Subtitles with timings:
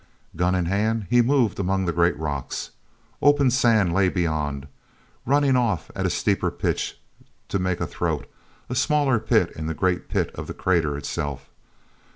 [0.35, 2.71] Gun in hand, he moved among the great rocks.
[3.21, 4.67] Open sand lay beyond,
[5.27, 6.99] running off at a steeper pitch
[7.49, 11.51] to make a throat—a smaller pit in the great pit of the crater itself.